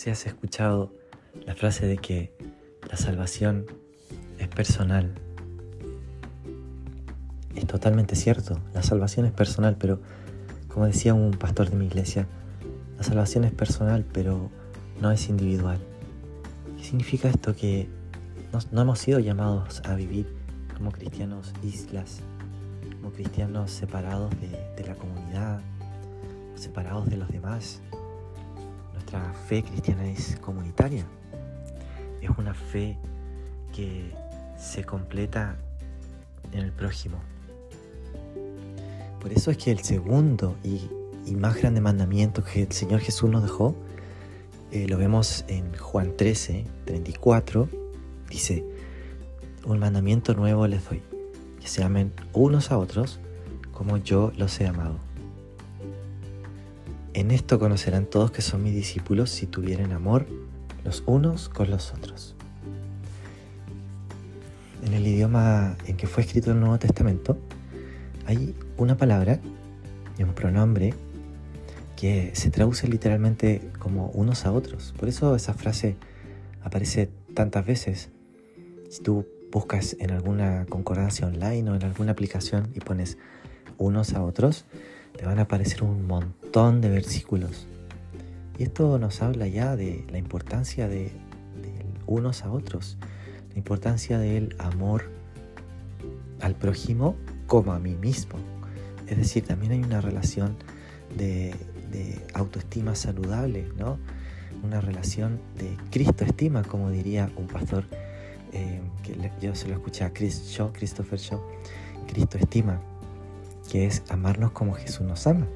si 0.00 0.08
has 0.08 0.24
escuchado 0.24 0.94
la 1.44 1.54
frase 1.54 1.86
de 1.86 1.98
que 1.98 2.32
la 2.88 2.96
salvación 2.96 3.66
es 4.38 4.48
personal. 4.48 5.12
Es 7.54 7.66
totalmente 7.66 8.16
cierto, 8.16 8.58
la 8.72 8.82
salvación 8.82 9.26
es 9.26 9.32
personal, 9.32 9.76
pero 9.78 10.00
como 10.68 10.86
decía 10.86 11.12
un 11.12 11.32
pastor 11.32 11.68
de 11.68 11.76
mi 11.76 11.84
iglesia, 11.84 12.26
la 12.96 13.02
salvación 13.02 13.44
es 13.44 13.52
personal, 13.52 14.06
pero 14.10 14.50
no 15.02 15.10
es 15.10 15.28
individual. 15.28 15.78
¿Qué 16.78 16.84
significa 16.84 17.28
esto? 17.28 17.54
Que 17.54 17.86
no, 18.72 18.80
hemos 18.80 19.00
sido 19.00 19.18
llamados 19.18 19.82
a 19.84 19.96
vivir 19.96 20.34
como 20.78 20.92
cristianos 20.92 21.52
islas, 21.62 22.20
como 22.96 23.12
cristianos 23.12 23.70
separados 23.70 24.30
de, 24.40 24.48
de 24.78 24.88
la 24.88 24.94
comunidad, 24.94 25.60
separados 26.54 27.10
de 27.10 27.18
los 27.18 27.28
demás. 27.28 27.82
Nuestra 29.12 29.32
fe 29.32 29.64
cristiana 29.64 30.08
es 30.08 30.36
comunitaria. 30.36 31.04
Es 32.22 32.30
una 32.38 32.54
fe 32.54 32.96
que 33.74 34.14
se 34.56 34.84
completa 34.84 35.56
en 36.52 36.60
el 36.60 36.70
prójimo. 36.70 37.18
Por 39.20 39.32
eso 39.32 39.50
es 39.50 39.56
que 39.56 39.72
el 39.72 39.80
segundo 39.80 40.56
y, 40.62 40.88
más 41.34 41.56
grande 41.56 41.80
mandamiento 41.80 42.44
que 42.44 42.62
el 42.62 42.72
Señor 42.72 43.00
Jesús 43.00 43.28
nos 43.28 43.42
dejó, 43.42 43.74
eh, 44.70 44.86
lo 44.86 44.96
vemos 44.96 45.44
en 45.48 45.76
Juan 45.76 46.16
13, 46.16 46.64
34, 46.84 47.68
dice, 48.28 48.64
un 49.64 49.80
mandamiento 49.80 50.34
nuevo 50.34 50.68
les 50.68 50.88
doy, 50.88 51.02
que 51.60 51.66
se 51.66 51.82
amen 51.82 52.12
unos 52.32 52.70
a 52.70 52.78
otros 52.78 53.18
como 53.72 53.96
yo 53.96 54.30
los 54.36 54.60
he 54.60 54.68
amado. 54.68 55.09
En 57.12 57.32
esto 57.32 57.58
conocerán 57.58 58.06
todos 58.06 58.30
que 58.30 58.40
son 58.40 58.62
mis 58.62 58.72
discípulos 58.72 59.30
si 59.30 59.46
tuvieren 59.46 59.92
amor 59.92 60.26
los 60.84 61.02
unos 61.06 61.48
con 61.48 61.68
los 61.68 61.92
otros. 61.92 62.36
En 64.84 64.94
el 64.94 65.06
idioma 65.06 65.76
en 65.86 65.96
que 65.96 66.06
fue 66.06 66.22
escrito 66.22 66.52
el 66.52 66.60
Nuevo 66.60 66.78
Testamento 66.78 67.36
hay 68.26 68.54
una 68.76 68.96
palabra 68.96 69.40
y 70.18 70.22
un 70.22 70.34
pronombre 70.34 70.94
que 71.96 72.30
se 72.34 72.50
traduce 72.50 72.86
literalmente 72.86 73.70
como 73.80 74.06
unos 74.10 74.46
a 74.46 74.52
otros. 74.52 74.94
Por 74.96 75.08
eso 75.08 75.34
esa 75.34 75.52
frase 75.52 75.96
aparece 76.62 77.10
tantas 77.34 77.66
veces. 77.66 78.10
Si 78.88 79.02
tú 79.02 79.26
buscas 79.50 79.96
en 79.98 80.12
alguna 80.12 80.64
concordancia 80.66 81.26
online 81.26 81.70
o 81.70 81.74
en 81.74 81.82
alguna 81.82 82.12
aplicación 82.12 82.70
y 82.72 82.78
pones 82.78 83.18
unos 83.78 84.14
a 84.14 84.22
otros, 84.22 84.64
te 85.20 85.26
van 85.26 85.38
a 85.38 85.42
aparecer 85.42 85.82
un 85.82 86.06
montón 86.06 86.80
de 86.80 86.88
versículos. 86.88 87.66
Y 88.58 88.62
esto 88.62 88.98
nos 88.98 89.20
habla 89.20 89.46
ya 89.48 89.76
de 89.76 90.02
la 90.10 90.16
importancia 90.16 90.88
de, 90.88 91.12
unos 92.06 92.42
a 92.42 92.50
otros, 92.50 92.96
la 93.52 93.58
importancia 93.58 94.18
del 94.18 94.56
amor 94.58 95.10
al 96.40 96.54
prójimo 96.54 97.16
como 97.46 97.74
a 97.74 97.78
mí 97.78 97.96
mismo. 97.96 98.38
Es 99.08 99.18
decir, 99.18 99.44
también 99.44 99.72
hay 99.72 99.82
una 99.82 100.00
relación 100.00 100.56
de, 101.18 101.54
autoestima 102.32 102.94
saludable, 102.94 103.68
¿no? 103.76 103.98
Una 104.64 104.80
relación 104.80 105.38
de 105.58 105.76
Cristo 105.90 106.24
estima, 106.24 106.62
como 106.62 106.88
diría 106.90 107.30
un 107.36 107.46
pastor 107.46 107.84
eh, 108.52 108.80
que 109.02 109.30
yo 109.42 109.54
se 109.54 109.68
lo 109.68 109.74
escuché 109.74 110.04
a 110.04 110.14
Chris 110.14 110.44
Shaw, 110.46 110.72
Christopher 110.72 111.18
Shaw, 111.18 111.42
Cristo 112.06 112.38
estima, 112.38 112.80
que 113.70 113.86
es 113.86 114.02
amarnos 114.08 114.50
como 114.50 114.74
Jesús 114.74 115.06
nos 115.06 115.26
ama. 115.26 115.46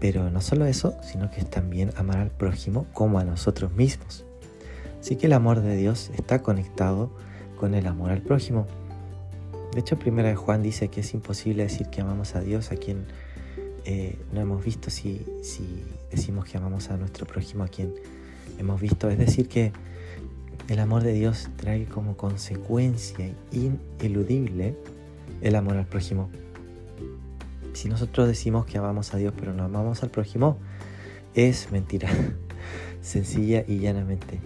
Pero 0.00 0.30
no 0.30 0.40
solo 0.40 0.66
eso, 0.66 0.96
sino 1.02 1.30
que 1.30 1.40
es 1.40 1.50
también 1.50 1.90
amar 1.96 2.18
al 2.18 2.30
prójimo 2.30 2.86
como 2.92 3.18
a 3.18 3.24
nosotros 3.24 3.72
mismos. 3.72 4.24
Así 5.00 5.16
que 5.16 5.26
el 5.26 5.32
amor 5.32 5.60
de 5.60 5.76
Dios 5.76 6.10
está 6.16 6.42
conectado 6.42 7.10
con 7.58 7.74
el 7.74 7.86
amor 7.86 8.10
al 8.10 8.22
prójimo. 8.22 8.66
De 9.74 9.80
hecho, 9.80 9.98
primera 9.98 10.28
de 10.28 10.36
Juan 10.36 10.62
dice 10.62 10.88
que 10.88 11.00
es 11.00 11.14
imposible 11.14 11.64
decir 11.64 11.88
que 11.88 12.00
amamos 12.00 12.34
a 12.34 12.40
Dios 12.40 12.70
a 12.72 12.76
quien 12.76 13.06
eh, 13.84 14.16
no 14.32 14.40
hemos 14.40 14.64
visto 14.64 14.90
si, 14.90 15.26
si 15.42 15.84
decimos 16.10 16.44
que 16.44 16.56
amamos 16.56 16.90
a 16.90 16.96
nuestro 16.96 17.26
prójimo 17.26 17.64
a 17.64 17.68
quien 17.68 17.94
hemos 18.58 18.80
visto. 18.80 19.08
Es 19.10 19.18
decir, 19.18 19.48
que 19.48 19.72
el 20.68 20.78
amor 20.78 21.02
de 21.02 21.12
Dios 21.12 21.48
trae 21.56 21.86
como 21.86 22.16
consecuencia 22.16 23.34
ineludible 23.50 24.76
el 25.40 25.56
amor 25.56 25.76
al 25.76 25.86
prójimo. 25.86 26.30
Si 27.72 27.88
nosotros 27.88 28.28
decimos 28.28 28.66
que 28.66 28.78
amamos 28.78 29.14
a 29.14 29.16
Dios 29.16 29.32
pero 29.38 29.52
no 29.52 29.64
amamos 29.64 30.02
al 30.02 30.10
prójimo, 30.10 30.58
es 31.34 31.70
mentira, 31.72 32.08
sencilla 33.00 33.64
y 33.66 33.78
llanamente. 33.78 34.40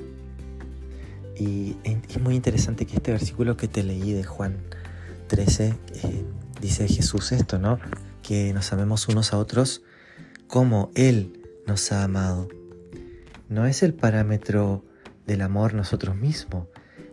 Y 1.39 1.77
es 1.85 2.21
muy 2.21 2.35
interesante 2.35 2.87
que 2.87 2.97
este 2.97 3.13
versículo 3.13 3.57
que 3.57 3.69
te 3.69 3.83
leí 3.83 4.13
de 4.13 4.25
Juan 4.25 4.57
13 5.27 5.67
eh, 5.67 6.25
dice 6.61 6.89
Jesús 6.89 7.33
esto, 7.33 7.59
¿no? 7.59 7.79
Que 8.23 8.53
nos 8.55 8.73
amemos 8.73 9.09
unos 9.09 9.33
a 9.33 9.39
otros 9.39 9.83
como 10.47 10.91
Él 10.95 11.43
nos 11.67 11.93
ha 11.93 12.05
amado. 12.05 12.49
No 13.49 13.67
es 13.67 13.83
el 13.83 13.93
parámetro 13.93 14.85
del 15.27 15.43
amor 15.43 15.75
nosotros 15.75 16.17
mismos. 16.17 16.69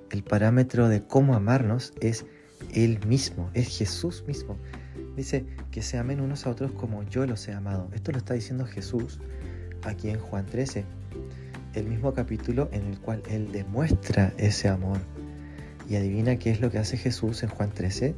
El 0.09 0.23
parámetro 0.23 0.87
de 0.87 1.05
cómo 1.05 1.35
amarnos 1.35 1.93
es 1.99 2.25
Él 2.73 2.99
mismo, 3.05 3.49
es 3.53 3.77
Jesús 3.77 4.23
mismo. 4.27 4.57
Dice 5.15 5.45
que 5.71 5.81
se 5.81 5.97
amen 5.97 6.21
unos 6.21 6.45
a 6.47 6.49
otros 6.49 6.71
como 6.71 7.03
yo 7.03 7.25
los 7.25 7.47
he 7.47 7.53
amado. 7.53 7.89
Esto 7.93 8.11
lo 8.11 8.17
está 8.17 8.33
diciendo 8.33 8.65
Jesús 8.65 9.19
aquí 9.83 10.09
en 10.09 10.19
Juan 10.19 10.45
13, 10.45 10.85
el 11.75 11.85
mismo 11.85 12.13
capítulo 12.13 12.69
en 12.71 12.85
el 12.85 12.99
cual 12.99 13.21
Él 13.29 13.51
demuestra 13.51 14.33
ese 14.37 14.69
amor. 14.69 14.97
Y 15.89 15.95
adivina 15.95 16.37
qué 16.37 16.49
es 16.49 16.61
lo 16.61 16.71
que 16.71 16.79
hace 16.79 16.97
Jesús 16.97 17.43
en 17.43 17.49
Juan 17.49 17.71
13. 17.71 18.15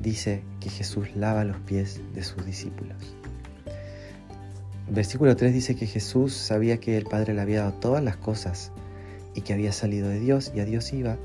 Dice 0.00 0.42
que 0.60 0.70
Jesús 0.70 1.14
lava 1.14 1.44
los 1.44 1.58
pies 1.58 2.00
de 2.14 2.22
sus 2.22 2.44
discípulos. 2.46 3.16
Versículo 4.88 5.34
3 5.34 5.52
dice 5.52 5.74
que 5.74 5.86
Jesús 5.86 6.32
sabía 6.32 6.78
que 6.78 6.96
el 6.96 7.04
Padre 7.04 7.34
le 7.34 7.40
había 7.40 7.62
dado 7.62 7.72
todas 7.74 8.04
las 8.04 8.16
cosas 8.16 8.70
y 9.34 9.40
que 9.40 9.52
había 9.52 9.72
salido 9.72 10.08
de 10.08 10.20
Dios 10.20 10.52
y 10.54 10.60
a 10.60 10.64
Dios 10.64 10.92
iba 10.92 11.18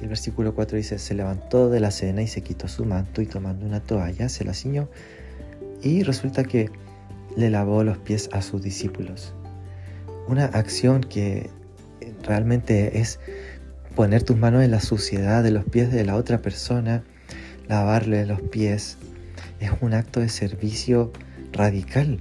el 0.00 0.08
versículo 0.08 0.54
4 0.54 0.76
dice, 0.76 0.98
se 0.98 1.14
levantó 1.14 1.70
de 1.70 1.80
la 1.80 1.90
cena 1.90 2.22
y 2.22 2.26
se 2.28 2.42
quitó 2.42 2.68
su 2.68 2.84
manto 2.84 3.20
y 3.20 3.26
tomando 3.26 3.66
una 3.66 3.80
toalla 3.80 4.28
se 4.28 4.44
la 4.44 4.54
ciñó 4.54 4.88
y 5.82 6.02
resulta 6.02 6.44
que 6.44 6.70
le 7.36 7.50
lavó 7.50 7.84
los 7.84 7.98
pies 7.98 8.28
a 8.32 8.42
sus 8.42 8.62
discípulos. 8.62 9.34
Una 10.26 10.46
acción 10.46 11.00
que 11.00 11.50
realmente 12.24 13.00
es 13.00 13.20
poner 13.94 14.22
tus 14.22 14.36
manos 14.36 14.62
en 14.62 14.70
la 14.70 14.80
suciedad 14.80 15.42
de 15.42 15.50
los 15.50 15.64
pies 15.64 15.92
de 15.92 16.04
la 16.04 16.16
otra 16.16 16.38
persona, 16.38 17.02
lavarle 17.68 18.26
los 18.26 18.40
pies, 18.40 18.98
es 19.60 19.70
un 19.80 19.94
acto 19.94 20.20
de 20.20 20.28
servicio 20.28 21.12
radical. 21.52 22.20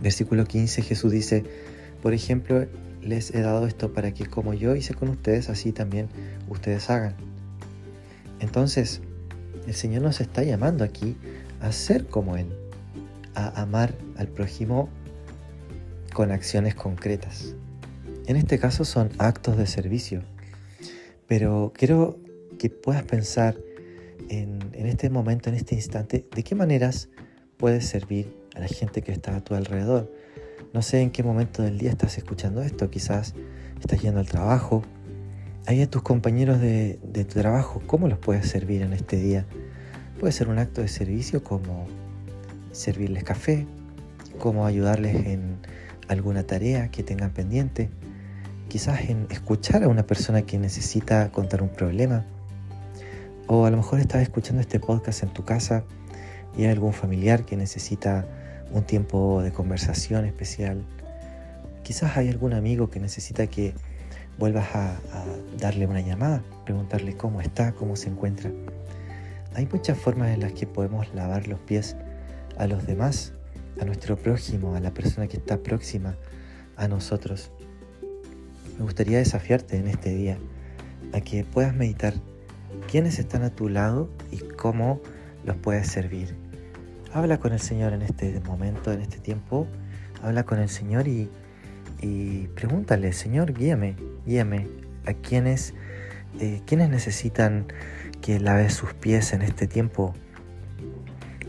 Versículo 0.00 0.44
15 0.44 0.82
Jesús 0.82 1.12
dice, 1.12 1.44
por 2.02 2.12
ejemplo, 2.12 2.66
les 3.04 3.34
he 3.34 3.40
dado 3.42 3.66
esto 3.66 3.92
para 3.92 4.12
que 4.12 4.26
como 4.26 4.54
yo 4.54 4.74
hice 4.74 4.94
con 4.94 5.08
ustedes, 5.08 5.48
así 5.48 5.72
también 5.72 6.08
ustedes 6.48 6.90
hagan. 6.90 7.14
Entonces, 8.40 9.00
el 9.66 9.74
Señor 9.74 10.02
nos 10.02 10.20
está 10.20 10.42
llamando 10.42 10.84
aquí 10.84 11.16
a 11.60 11.72
ser 11.72 12.06
como 12.06 12.36
Él, 12.36 12.48
a 13.34 13.60
amar 13.60 13.94
al 14.16 14.28
prójimo 14.28 14.88
con 16.12 16.30
acciones 16.30 16.74
concretas. 16.74 17.54
En 18.26 18.36
este 18.36 18.58
caso 18.58 18.84
son 18.84 19.10
actos 19.18 19.56
de 19.56 19.66
servicio, 19.66 20.22
pero 21.26 21.72
quiero 21.74 22.18
que 22.58 22.70
puedas 22.70 23.02
pensar 23.02 23.56
en, 24.28 24.60
este 24.74 25.10
momento, 25.10 25.48
en 25.48 25.56
este 25.56 25.74
instante, 25.74 26.24
de 26.34 26.42
qué 26.42 26.54
maneras 26.54 27.08
puedes 27.56 27.86
servir 27.86 28.34
a 28.54 28.60
la 28.60 28.68
gente 28.68 29.02
que 29.02 29.12
está 29.12 29.36
a 29.36 29.44
tu 29.44 29.54
alrededor 29.54 30.10
no 30.72 30.82
sé 30.82 31.02
en 31.02 31.10
qué 31.10 31.22
momento 31.22 31.62
del 31.62 31.78
día 31.78 31.90
estás 31.90 32.18
escuchando 32.18 32.62
esto, 32.62 32.90
quizás 32.90 33.34
estás 33.80 34.02
yendo 34.02 34.20
al 34.20 34.26
trabajo. 34.26 34.82
Hay 35.66 35.80
a 35.82 35.88
tus 35.88 36.02
compañeros 36.02 36.60
de, 36.60 36.98
tu 37.12 37.40
trabajo, 37.40 37.80
¿cómo 37.86 38.08
los 38.08 38.18
puedes 38.18 38.48
servir 38.48 38.82
en 38.82 38.92
este 38.92 39.16
día? 39.16 39.46
Puede 40.18 40.32
ser 40.32 40.48
un 40.48 40.58
acto 40.58 40.80
de 40.80 40.88
servicio 40.88 41.44
como 41.44 41.86
servirles 42.72 43.24
café, 43.24 43.66
como 44.38 44.66
ayudarles 44.66 45.26
en 45.26 45.58
alguna 46.08 46.42
tarea 46.42 46.88
que 46.88 47.02
tengan 47.02 47.30
pendiente, 47.30 47.88
quizás 48.68 49.08
en 49.08 49.26
escuchar 49.30 49.84
a 49.84 49.88
una 49.88 50.06
persona 50.06 50.42
que 50.42 50.58
necesita 50.58 51.30
contar 51.30 51.62
un 51.62 51.70
problema, 51.70 52.24
o 53.46 53.64
a 53.66 53.70
lo 53.70 53.76
mejor 53.76 54.00
estás 54.00 54.22
escuchando 54.22 54.60
este 54.60 54.80
podcast 54.80 55.22
en 55.22 55.32
tu 55.32 55.44
casa 55.44 55.84
y 56.56 56.64
hay 56.64 56.70
algún 56.70 56.92
familiar 56.92 57.44
que 57.44 57.56
necesita 57.56 58.26
un 58.74 58.82
tiempo 58.82 59.40
de 59.40 59.52
conversación 59.52 60.24
especial. 60.24 60.84
Quizás 61.84 62.16
hay 62.16 62.28
algún 62.28 62.52
amigo 62.54 62.90
que 62.90 62.98
necesita 62.98 63.46
que 63.46 63.72
vuelvas 64.36 64.74
a, 64.74 64.98
darle 65.58 65.86
una 65.86 66.00
llamada, 66.00 66.42
preguntarle 66.64 67.16
cómo 67.16 67.40
está, 67.40 67.72
cómo 67.72 67.94
se 67.94 68.08
encuentra. 68.08 68.50
Hay 69.54 69.66
muchas 69.66 69.96
formas 69.96 70.30
en 70.34 70.40
las 70.40 70.52
que 70.52 70.66
podemos 70.66 71.14
lavar 71.14 71.46
los 71.46 71.60
pies 71.60 71.96
a 72.58 72.66
los 72.66 72.84
demás, 72.86 73.32
a 73.80 73.84
nuestro 73.84 74.16
prójimo, 74.16 74.74
a 74.74 74.80
la 74.80 74.92
persona 74.92 75.28
que 75.28 75.36
está 75.36 75.58
próxima 75.58 76.16
a 76.76 76.88
nosotros. 76.88 77.52
Me 78.76 78.84
gustaría 78.84 79.18
desafiarte 79.18 79.76
en 79.76 79.86
este 79.86 80.12
día 80.12 80.36
a 81.12 81.20
que 81.20 81.44
puedas 81.44 81.74
meditar 81.76 82.14
quiénes 82.90 83.20
están 83.20 83.44
a 83.44 83.50
tu 83.50 83.68
lado 83.68 84.10
y 84.32 84.38
cómo 84.38 85.00
los 85.44 85.56
puedes 85.56 85.86
servir. 85.86 86.43
Habla 87.14 87.38
con 87.38 87.52
el 87.52 87.60
Señor 87.60 87.92
en 87.92 88.02
este 88.02 88.40
momento, 88.40 88.92
en 88.92 89.00
este 89.00 89.18
tiempo. 89.18 89.68
Habla 90.20 90.42
con 90.42 90.58
el 90.58 90.68
Señor 90.68 91.06
y, 91.06 91.30
y 92.00 92.48
pregúntale, 92.56 93.12
Señor, 93.12 93.54
guíame, 93.54 93.94
guíame 94.26 94.66
a 95.06 95.14
quienes, 95.14 95.74
eh, 96.40 96.60
necesitan 96.68 97.68
que 98.20 98.40
lave 98.40 98.68
sus 98.68 98.94
pies 98.94 99.32
en 99.32 99.42
este 99.42 99.68
tiempo. 99.68 100.12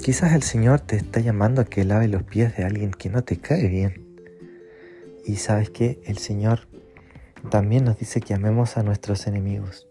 Quizás 0.03 0.33
el 0.33 0.43
Señor 0.43 0.81
te 0.81 0.97
está 0.97 1.19
llamando 1.19 1.61
a 1.61 1.65
que 1.65 1.83
lave 1.83 2.09
los 2.09 2.21
pies 2.21 2.55
de 2.55 2.63
alguien 2.63 2.91
que 2.91 3.09
no 3.09 3.23
te 3.23 3.37
cae 3.37 3.67
bien. 3.67 4.05
Y 5.25 5.37
sabes 5.37 5.71
que 5.71 5.99
el 6.05 6.19
Señor 6.19 6.67
también 7.49 7.85
nos 7.85 7.97
dice 7.97 8.21
que 8.21 8.35
amemos 8.35 8.77
a 8.77 8.83
nuestros 8.83 9.25
enemigos. 9.25 9.87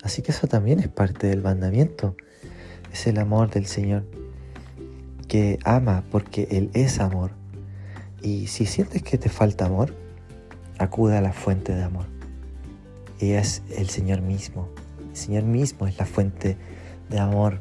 Así 0.00 0.22
que 0.22 0.30
eso 0.30 0.46
también 0.46 0.78
es 0.78 0.86
parte 0.86 1.26
del 1.26 1.42
mandamiento. 1.42 2.16
Es 2.92 3.08
el 3.08 3.18
amor 3.18 3.50
del 3.50 3.66
Señor 3.66 4.06
que 5.28 5.58
ama 5.64 6.02
porque 6.10 6.48
Él 6.50 6.70
es 6.74 6.98
amor. 6.98 7.30
Y 8.22 8.48
si 8.48 8.66
sientes 8.66 9.02
que 9.02 9.18
te 9.18 9.28
falta 9.28 9.66
amor, 9.66 9.94
acude 10.78 11.16
a 11.16 11.20
la 11.20 11.32
fuente 11.32 11.74
de 11.74 11.82
amor. 11.82 12.06
Y 13.20 13.32
es 13.32 13.62
el 13.76 13.88
Señor 13.88 14.22
mismo. 14.22 14.68
El 15.10 15.16
Señor 15.16 15.44
mismo 15.44 15.86
es 15.86 15.98
la 15.98 16.06
fuente 16.06 16.56
de 17.10 17.18
amor. 17.18 17.60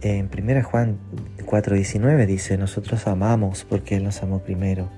En 0.00 0.30
1 0.32 0.62
Juan 0.64 0.98
4:19 1.44 2.26
dice, 2.26 2.58
nosotros 2.58 3.06
amamos 3.06 3.64
porque 3.64 3.96
Él 3.96 4.04
nos 4.04 4.22
amó 4.22 4.40
primero. 4.40 4.88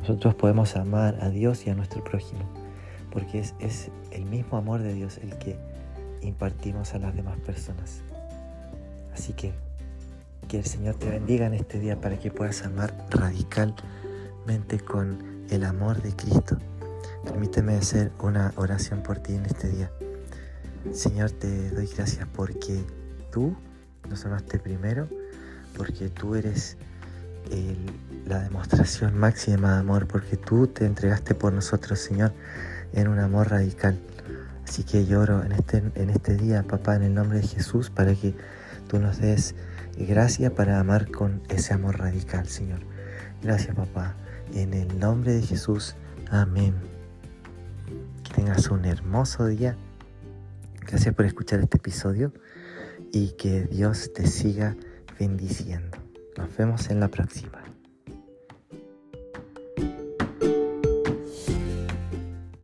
Nosotros 0.00 0.34
podemos 0.34 0.76
amar 0.76 1.18
a 1.20 1.30
Dios 1.30 1.66
y 1.66 1.70
a 1.70 1.74
nuestro 1.74 2.04
prójimo, 2.04 2.42
porque 3.10 3.38
es, 3.38 3.54
es 3.58 3.90
el 4.10 4.26
mismo 4.26 4.58
amor 4.58 4.82
de 4.82 4.92
Dios 4.92 5.18
el 5.22 5.38
que 5.38 5.56
impartimos 6.20 6.94
a 6.94 6.98
las 6.98 7.14
demás 7.14 7.38
personas. 7.38 8.02
Así 9.14 9.32
que 9.32 9.52
que 10.46 10.58
el 10.58 10.64
Señor 10.64 10.94
te 10.96 11.08
bendiga 11.08 11.46
en 11.46 11.54
este 11.54 11.78
día 11.78 12.00
para 12.00 12.18
que 12.18 12.30
puedas 12.30 12.62
amar 12.64 12.94
radicalmente 13.10 14.80
con 14.84 15.46
el 15.50 15.64
amor 15.64 16.02
de 16.02 16.14
Cristo. 16.14 16.58
Permíteme 17.24 17.74
hacer 17.74 18.12
una 18.20 18.52
oración 18.56 19.02
por 19.02 19.18
ti 19.18 19.34
en 19.34 19.46
este 19.46 19.68
día. 19.68 19.90
Señor, 20.92 21.30
te 21.30 21.70
doy 21.70 21.88
gracias 21.96 22.26
porque 22.34 22.84
tú 23.32 23.56
nos 24.08 24.24
amaste 24.26 24.58
primero, 24.58 25.08
porque 25.76 26.08
tú 26.08 26.34
eres 26.34 26.76
la 28.26 28.40
demostración 28.40 29.16
máxima 29.16 29.74
de 29.74 29.80
amor, 29.80 30.06
porque 30.06 30.36
tú 30.36 30.66
te 30.66 30.86
entregaste 30.86 31.34
por 31.34 31.52
nosotros, 31.52 31.98
Señor, 31.98 32.32
en 32.92 33.08
un 33.08 33.18
amor 33.18 33.50
radical. 33.50 33.98
Así 34.66 34.82
que 34.82 35.06
lloro 35.06 35.42
en 35.42 35.52
este, 35.52 35.82
en 35.94 36.10
este 36.10 36.36
día, 36.36 36.62
papá, 36.62 36.96
en 36.96 37.02
el 37.02 37.14
nombre 37.14 37.40
de 37.40 37.46
Jesús, 37.46 37.90
para 37.90 38.14
que 38.14 38.34
tú 38.88 38.98
nos 38.98 39.18
des 39.18 39.54
gracia 39.96 40.54
para 40.54 40.80
amar 40.80 41.10
con 41.10 41.42
ese 41.48 41.74
amor 41.74 41.98
radical, 41.98 42.46
Señor. 42.46 42.80
Gracias, 43.42 43.74
papá. 43.74 44.16
En 44.52 44.74
el 44.74 44.98
nombre 44.98 45.32
de 45.32 45.42
Jesús. 45.42 45.96
Amén. 46.30 46.74
Que 48.22 48.34
tengas 48.34 48.68
un 48.70 48.84
hermoso 48.84 49.46
día. 49.46 49.76
Gracias 50.80 51.14
por 51.14 51.26
escuchar 51.26 51.60
este 51.60 51.78
episodio 51.78 52.32
y 53.12 53.32
que 53.32 53.62
Dios 53.62 54.12
te 54.12 54.26
siga 54.26 54.76
bendiciendo. 55.18 55.98
Nos 56.36 56.56
vemos 56.56 56.90
en 56.90 57.00
la 57.00 57.08
próxima. 57.08 57.63